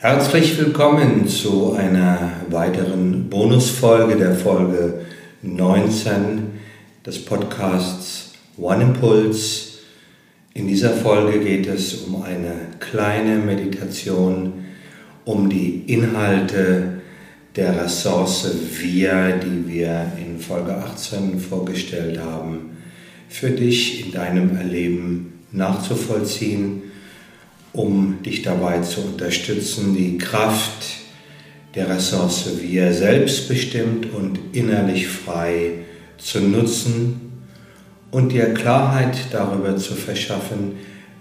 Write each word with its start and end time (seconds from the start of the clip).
Herzlich 0.00 0.56
willkommen 0.56 1.26
zu 1.26 1.72
einer 1.72 2.30
weiteren 2.50 3.28
Bonusfolge 3.28 4.14
der 4.14 4.32
Folge 4.36 5.00
19 5.42 6.52
des 7.04 7.24
Podcasts 7.24 8.34
One 8.56 8.84
Impulse. 8.84 9.80
In 10.54 10.68
dieser 10.68 10.90
Folge 10.90 11.40
geht 11.40 11.66
es 11.66 11.94
um 11.94 12.22
eine 12.22 12.54
kleine 12.78 13.38
Meditation, 13.38 14.66
um 15.24 15.50
die 15.50 15.82
Inhalte 15.88 17.00
der 17.56 17.82
Ressource 17.82 18.54
Wir, 18.80 19.40
die 19.42 19.66
wir 19.66 20.12
in 20.16 20.38
Folge 20.38 20.76
18 20.76 21.40
vorgestellt 21.40 22.20
haben, 22.20 22.76
für 23.28 23.50
dich 23.50 24.06
in 24.06 24.12
deinem 24.12 24.56
Erleben 24.56 25.40
nachzuvollziehen 25.50 26.87
um 27.78 28.20
dich 28.24 28.42
dabei 28.42 28.80
zu 28.80 29.02
unterstützen, 29.02 29.94
die 29.94 30.18
Kraft 30.18 30.84
der 31.76 31.88
Ressource 31.88 32.60
wir 32.60 32.92
selbstbestimmt 32.92 34.12
und 34.12 34.40
innerlich 34.52 35.06
frei 35.06 35.74
zu 36.18 36.40
nutzen 36.40 37.20
und 38.10 38.32
dir 38.32 38.52
Klarheit 38.52 39.16
darüber 39.30 39.76
zu 39.76 39.94
verschaffen, 39.94 40.72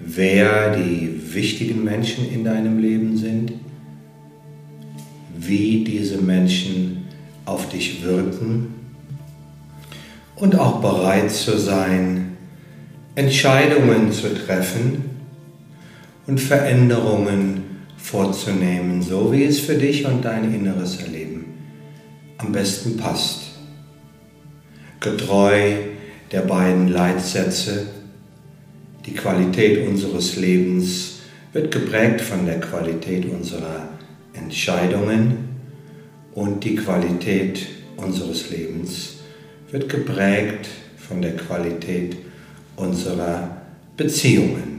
wer 0.00 0.74
die 0.74 1.34
wichtigen 1.34 1.84
Menschen 1.84 2.32
in 2.32 2.44
deinem 2.44 2.78
Leben 2.78 3.18
sind, 3.18 3.52
wie 5.36 5.84
diese 5.84 6.16
Menschen 6.16 7.04
auf 7.44 7.68
dich 7.68 8.02
wirken 8.02 8.74
und 10.36 10.58
auch 10.58 10.80
bereit 10.80 11.30
zu 11.30 11.58
sein, 11.58 12.38
Entscheidungen 13.14 14.10
zu 14.10 14.34
treffen, 14.34 15.05
und 16.26 16.40
Veränderungen 16.40 17.64
vorzunehmen, 17.96 19.02
so 19.02 19.32
wie 19.32 19.44
es 19.44 19.60
für 19.60 19.74
dich 19.74 20.06
und 20.06 20.24
dein 20.24 20.52
inneres 20.52 21.00
Erleben 21.02 21.44
am 22.38 22.52
besten 22.52 22.96
passt. 22.96 23.42
Getreu 25.00 25.74
der 26.32 26.40
beiden 26.42 26.88
Leitsätze, 26.88 27.86
die 29.04 29.14
Qualität 29.14 29.86
unseres 29.86 30.36
Lebens 30.36 31.20
wird 31.52 31.72
geprägt 31.72 32.20
von 32.20 32.44
der 32.44 32.60
Qualität 32.60 33.24
unserer 33.30 33.88
Entscheidungen 34.34 35.48
und 36.34 36.64
die 36.64 36.76
Qualität 36.76 37.66
unseres 37.96 38.50
Lebens 38.50 39.16
wird 39.70 39.88
geprägt 39.88 40.68
von 40.96 41.22
der 41.22 41.36
Qualität 41.36 42.16
unserer 42.76 43.62
Beziehungen. 43.96 44.75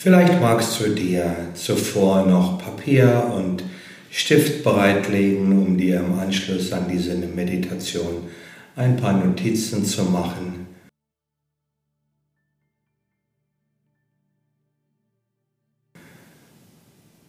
Vielleicht 0.00 0.40
magst 0.40 0.78
du 0.78 0.90
dir 0.90 1.34
zuvor 1.54 2.24
noch 2.24 2.62
Papier 2.62 3.32
und 3.34 3.64
Stift 4.12 4.62
bereitlegen, 4.62 5.50
um 5.50 5.76
dir 5.76 5.98
im 5.98 6.16
Anschluss 6.16 6.72
an 6.72 6.88
diese 6.88 7.16
Meditation 7.16 8.28
ein 8.76 8.96
paar 8.96 9.14
Notizen 9.14 9.84
zu 9.84 10.04
machen. 10.04 10.68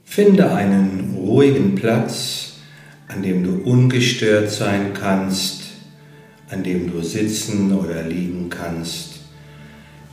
Finde 0.03 0.53
einen 0.53 1.15
ruhigen 1.17 1.73
Platz, 1.73 2.57
an 3.07 3.23
dem 3.23 3.43
du 3.43 3.63
ungestört 3.67 4.51
sein 4.51 4.93
kannst, 4.93 5.63
an 6.51 6.61
dem 6.63 6.91
du 6.91 7.01
sitzen 7.01 7.73
oder 7.73 8.03
liegen 8.03 8.47
kannst. 8.51 9.18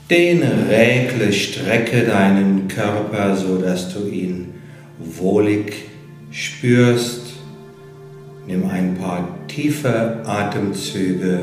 Dehne, 0.09 0.69
regle, 0.69 1.33
strecke 1.33 2.05
deinen 2.05 2.69
Körper, 2.69 3.35
so 3.35 3.59
dass 3.59 3.93
du 3.93 4.07
ihn 4.07 4.55
wohlig 4.99 5.73
spürst. 6.31 7.33
Nimm 8.47 8.71
ein 8.71 8.95
paar 8.95 9.29
tiefe 9.49 10.23
Atemzüge. 10.25 11.41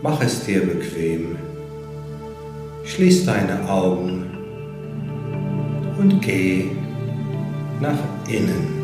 Mach 0.00 0.22
es 0.22 0.44
dir 0.44 0.60
bequem. 0.60 1.36
Schließ 2.84 3.26
deine 3.26 3.68
Augen 3.68 4.30
und 5.98 6.22
geh 6.22 6.66
nach 7.80 7.98
innen. 8.28 8.78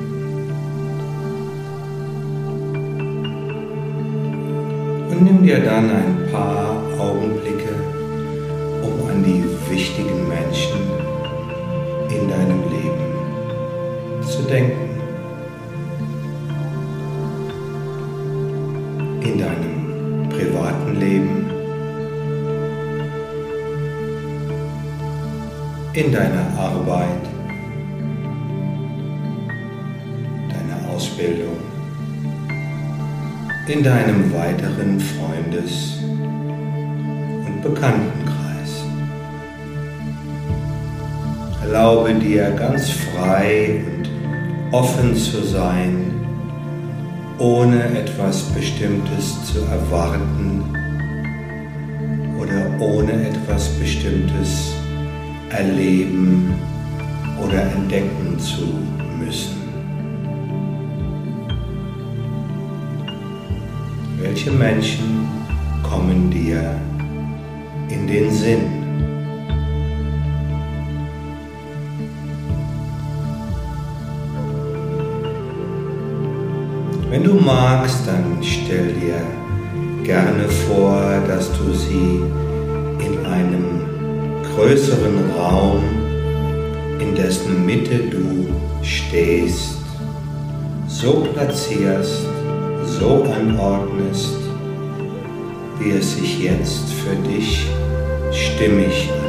Und 5.09 5.23
nimm 5.23 5.45
dir 5.45 5.61
dann 5.61 5.89
ein 5.89 6.29
paar 6.33 6.76
wichtigen 9.97 10.29
Menschen 10.29 10.79
in 12.11 12.29
deinem 12.29 12.63
Leben 12.71 14.23
zu 14.23 14.43
denken. 14.43 14.91
In 19.23 19.39
deinem 19.39 20.29
privaten 20.29 21.01
Leben, 21.01 21.51
in 25.95 26.13
deiner 26.13 26.59
Arbeit, 26.59 27.25
deiner 30.51 30.95
Ausbildung 30.95 31.57
in 33.69 33.83
deinem 33.83 34.33
weiteren 34.33 35.01
Freundes- 35.01 35.99
und 36.05 37.63
Bekanntenkreis. 37.63 38.46
Erlaube 41.67 42.15
dir 42.15 42.53
ganz 42.53 42.91
frei 42.91 43.83
und 43.85 44.09
offen 44.73 45.17
zu 45.17 45.43
sein, 45.45 46.13
ohne 47.39 47.99
etwas 47.99 48.43
Bestimmtes 48.55 49.45
zu 49.47 49.59
erwarten 49.63 50.63
oder 52.41 52.71
ohne 52.79 53.31
etwas 53.31 53.69
Bestimmtes 53.81 54.75
erleben 55.51 56.55
oder 57.45 57.63
entdecken 57.63 58.39
zu 58.39 58.69
müssen. 59.19 59.57
Welche 64.21 64.53
Menschen 64.53 65.27
kommen 65.83 66.31
dir 66.31 66.81
in 67.89 68.07
den 68.07 68.31
Sinn? 68.31 68.86
Magst, 77.47 78.01
dann 78.07 78.39
stell 78.43 78.93
dir 78.95 79.23
gerne 80.03 80.49
vor, 80.49 81.01
dass 81.29 81.49
du 81.53 81.73
sie 81.73 82.21
in 83.05 83.25
einem 83.25 83.83
größeren 84.55 85.31
Raum, 85.39 85.83
in 86.99 87.15
dessen 87.15 87.65
Mitte 87.65 87.99
du 88.11 88.49
stehst, 88.83 89.79
so 90.89 91.25
platzierst, 91.33 92.27
so 92.99 93.25
anordnest, 93.33 94.39
wie 95.79 95.91
es 95.91 96.17
sich 96.17 96.41
jetzt 96.41 96.93
für 96.93 97.15
dich 97.29 97.67
stimmig 98.33 99.09
anfühlt. 99.09 99.26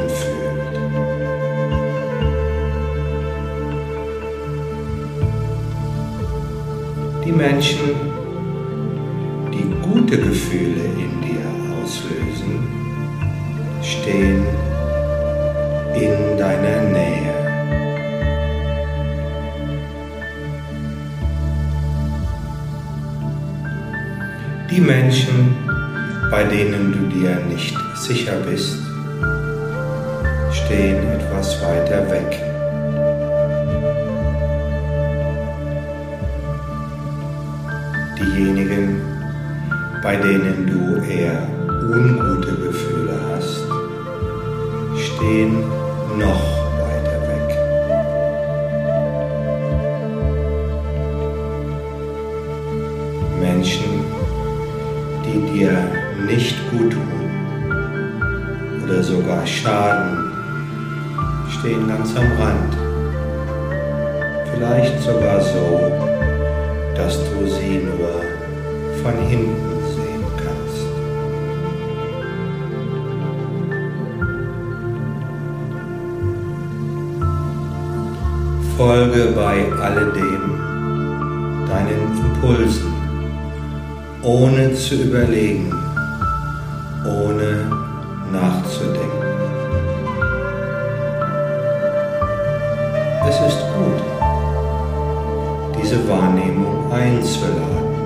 Menschen, 7.38 7.94
die 9.54 9.70
gute 9.88 10.18
Gefühle 10.18 10.82
in 11.04 11.22
dir 11.22 11.44
auslösen, 11.80 12.66
stehen 13.80 14.42
in 15.94 16.36
deiner 16.36 16.82
Nähe. 16.90 17.34
Die 24.68 24.80
Menschen, 24.80 25.54
bei 26.32 26.42
denen 26.42 26.92
du 26.92 27.16
dir 27.16 27.36
nicht 27.48 27.76
sicher 27.94 28.34
bist, 28.50 28.78
stehen 30.50 31.06
etwas 31.12 31.62
weiter 31.62 32.10
weg. 32.10 32.57
Diejenigen, 38.20 39.00
bei 40.02 40.16
denen 40.16 40.66
du 40.66 40.96
eher 41.08 41.46
ungute 41.82 42.52
Gefühle 42.56 43.16
hast, 43.30 43.64
stehen 45.00 45.60
noch 46.18 46.42
weiter 46.80 47.20
weg. 47.28 47.48
Menschen, 53.40 54.02
die 55.24 55.40
dir 55.52 55.78
nicht 56.26 56.56
gut 56.72 56.90
tun 56.92 57.30
oder 58.82 59.00
sogar 59.00 59.46
schaden, 59.46 60.32
stehen 61.50 61.86
ganz 61.86 62.16
am 62.16 62.32
Rand. 62.40 62.76
Vielleicht 64.52 65.00
sogar 65.02 65.40
so, 65.40 65.92
dass 66.98 67.16
du 67.16 67.46
sie 67.46 67.78
nur 67.78 68.10
von 69.02 69.16
hinten 69.28 69.78
sehen 69.94 70.24
kannst. 70.36 70.82
Folge 78.76 79.32
bei 79.36 79.72
alledem 79.80 80.58
deinen 81.68 82.18
Impulsen, 82.18 82.92
ohne 84.24 84.74
zu 84.74 84.96
überlegen, 84.96 85.72
ohne 87.06 87.70
nachzudenken. 88.32 89.07
1 97.08 97.36
verladen. 97.36 97.96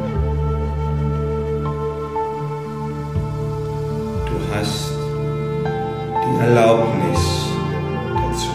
Du 4.27 4.37
hast 4.55 4.93
die 6.23 6.41
Erlaubnis 6.41 7.23
dazu. 8.15 8.55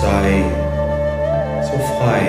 Sei 0.00 0.44
so 1.62 1.76
frei. 1.98 2.22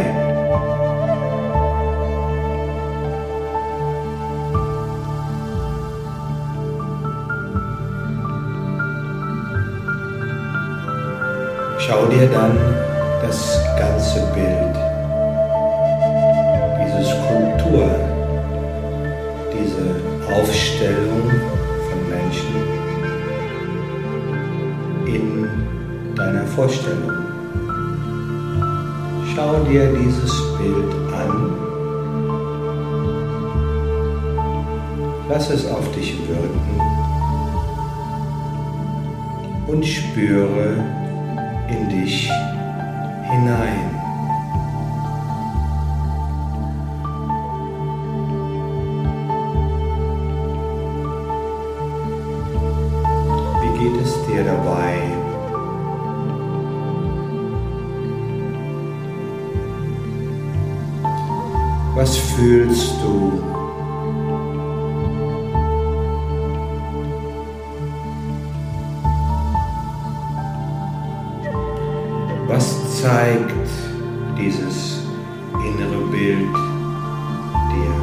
Schau 11.78 12.06
dir 12.08 12.28
dann 12.28 12.81
ganze 13.82 14.20
Bild, 14.36 14.76
diese 16.82 17.04
Skulptur, 17.14 17.90
diese 19.52 19.86
Aufstellung 20.36 21.26
von 21.88 22.00
Menschen 22.16 22.56
in 25.08 25.26
deiner 26.16 26.46
Vorstellung. 26.46 27.12
Schau 29.34 29.64
dir 29.64 29.92
dieses 29.94 30.32
Bild 30.60 30.94
an. 31.16 31.34
Lass 35.28 35.50
es 35.50 35.66
auf 35.72 35.92
dich 35.94 36.20
wirken 36.28 36.82
und 39.68 39.84
spüre 39.84 40.84
in 41.68 41.90
dich 41.90 42.30
hinein. 43.32 43.90
Wie 53.62 53.80
geht 53.80 54.02
es 54.02 54.26
dir 54.28 54.44
dabei? 54.44 54.98
Was 61.96 62.18
fühlst 62.18 62.96
du? 63.02 63.51
Zeigt 73.02 73.52
dieses 74.38 75.02
innere 75.66 76.06
Bild 76.12 76.56
dir? 77.72 77.96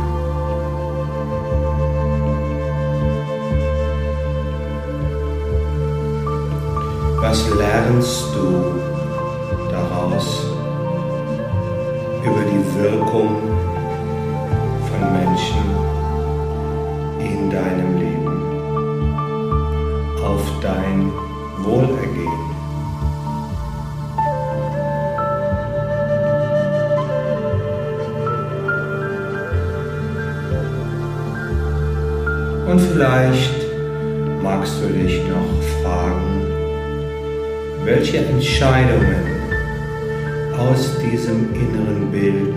Was 7.21 7.49
lernst 7.50 8.35
du 8.35 8.81
daraus 9.71 10.47
über 12.25 12.43
die 12.51 12.83
Wirkung 12.83 13.37
von 14.89 15.03
Menschen 15.12 15.67
in 17.21 17.51
deinem 17.51 17.99
Leben 17.99 18.48
vielleicht 32.99 33.55
magst 34.43 34.83
du 34.83 34.89
dich 34.89 35.23
noch 35.29 35.62
fragen, 35.81 36.43
welche 37.85 38.19
Entscheidungen 38.27 39.23
aus 40.59 40.99
diesem 40.99 41.55
inneren 41.55 42.11
Bild 42.11 42.56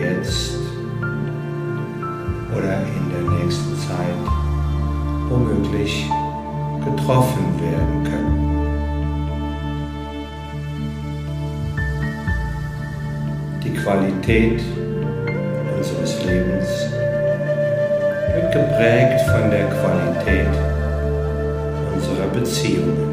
jetzt 0.00 0.58
oder 2.56 2.82
in 2.86 3.10
der 3.10 3.24
nächsten 3.36 3.76
Zeit 3.80 4.24
womöglich 5.28 6.08
getroffen 6.84 7.44
werden 7.60 8.04
können. 8.04 8.38
Die 13.64 13.74
Qualität 13.74 14.62
geprägt 18.54 19.20
von 19.32 19.50
der 19.50 19.66
Qualität 19.66 20.46
unserer 21.92 22.28
Beziehungen. 22.32 23.10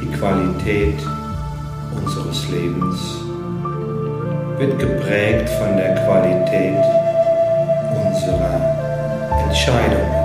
Die 0.00 0.06
Qualität 0.16 1.00
unseres 1.96 2.48
Lebens 2.48 3.00
wird 4.58 4.78
geprägt 4.78 5.48
von 5.48 5.76
der 5.76 5.96
Qualität 5.96 6.84
unserer 8.06 9.48
Entscheidungen. 9.48 10.17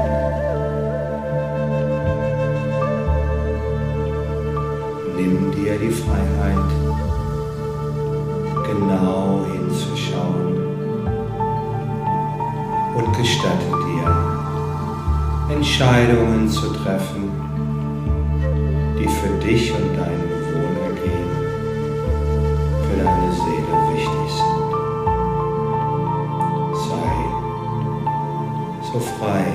Und 12.95 13.17
gestatte 13.17 13.65
dir, 13.65 14.07
Entscheidungen 15.55 16.47
zu 16.47 16.71
treffen, 16.73 17.31
die 18.99 19.07
für 19.07 19.33
dich 19.45 19.71
und 19.73 19.97
dein 19.97 20.21
Wohlergehen, 20.51 21.29
für 22.83 22.97
deine 23.03 23.31
Seele 23.31 23.73
wichtig 23.93 24.29
sind. 24.37 24.63
Sei 26.87 27.13
so 28.91 28.99
frei. 28.99 29.45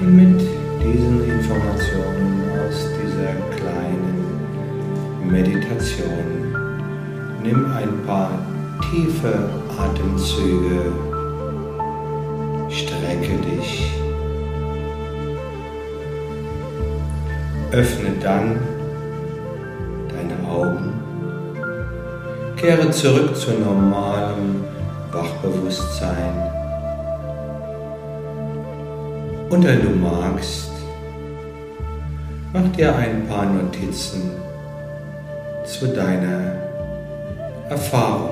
Und 0.00 0.10
mit 0.14 0.40
diesen 0.82 1.24
Informationen 1.28 2.50
aus 2.60 2.78
dieser 3.02 3.34
kleinen 3.56 4.25
Meditation. 5.30 6.54
Nimm 7.42 7.72
ein 7.72 8.06
paar 8.06 8.30
tiefe 8.90 9.50
Atemzüge, 9.78 10.92
strecke 12.68 13.36
dich, 13.38 13.92
öffne 17.72 18.10
dann 18.22 18.58
deine 20.08 20.48
Augen, 20.48 20.92
kehre 22.56 22.90
zurück 22.90 23.36
zu 23.36 23.52
normalem 23.52 24.64
Wachbewusstsein. 25.12 26.52
Und 29.50 29.64
wenn 29.64 29.82
du 29.82 29.90
magst, 29.90 30.72
mach 32.52 32.68
dir 32.72 32.94
ein 32.96 33.26
paar 33.28 33.46
Notizen 33.46 34.45
zu 35.66 35.88
deiner 35.88 36.56
Erfahrung. 37.68 38.30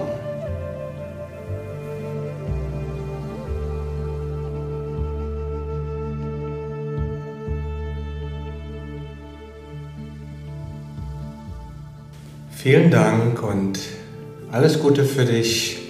Vielen 12.51 12.91
Dank 12.91 13.43
und 13.43 13.79
Alles 14.51 14.81
Gute 14.81 15.05
für 15.05 15.25
dich 15.25 15.84